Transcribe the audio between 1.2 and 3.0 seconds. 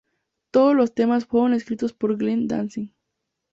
fueron escritos por Glenn Danzig.